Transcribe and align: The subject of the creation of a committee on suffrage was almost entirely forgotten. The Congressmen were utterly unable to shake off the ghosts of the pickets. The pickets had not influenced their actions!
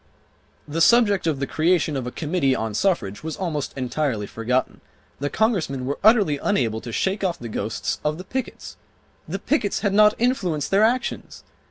The 0.67 0.81
subject 0.81 1.27
of 1.27 1.37
the 1.39 1.45
creation 1.45 1.95
of 1.95 2.07
a 2.07 2.11
committee 2.11 2.55
on 2.55 2.73
suffrage 2.73 3.21
was 3.23 3.37
almost 3.37 3.77
entirely 3.77 4.25
forgotten. 4.25 4.81
The 5.19 5.29
Congressmen 5.29 5.85
were 5.85 5.99
utterly 6.03 6.39
unable 6.39 6.81
to 6.81 6.91
shake 6.91 7.23
off 7.23 7.37
the 7.37 7.47
ghosts 7.47 7.99
of 8.03 8.17
the 8.17 8.23
pickets. 8.23 8.77
The 9.27 9.37
pickets 9.37 9.81
had 9.81 9.93
not 9.93 10.15
influenced 10.17 10.71
their 10.71 10.81
actions! 10.83 11.43